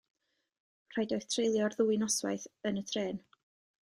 Rhaid 0.95 1.13
oedd 1.17 1.27
treulio'r 1.33 1.75
ddwy 1.81 1.99
noswaith 2.05 2.47
yn 2.71 2.81
y 2.85 2.87
trên. 2.93 3.21